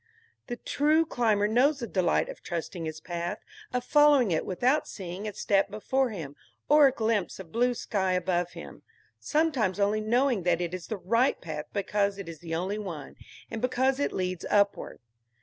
The 0.47 0.55
true 0.55 1.05
climber 1.05 1.47
knows 1.47 1.77
the 1.77 1.85
delight 1.85 2.27
of 2.27 2.41
trusting 2.41 2.85
his 2.85 2.99
path, 2.99 3.37
of 3.71 3.83
following 3.83 4.31
it 4.31 4.47
without 4.47 4.87
seeing 4.87 5.27
a 5.27 5.33
step 5.35 5.69
before 5.69 6.09
him, 6.09 6.35
or 6.67 6.87
a 6.87 6.91
glimpse 6.91 7.37
of 7.37 7.51
blue 7.51 7.75
sky 7.75 8.13
above 8.13 8.53
him, 8.53 8.81
sometimes 9.19 9.79
only 9.79 10.01
knowing 10.01 10.41
that 10.41 10.59
it 10.59 10.73
is 10.73 10.87
the 10.87 10.97
right 10.97 11.39
path 11.39 11.65
because 11.71 12.17
it 12.17 12.27
is 12.27 12.39
the 12.39 12.55
only 12.55 12.79
one, 12.79 13.15
and 13.51 13.61
because 13.61 13.99
it 13.99 14.11
leads 14.11 14.43
upward. 14.49 15.01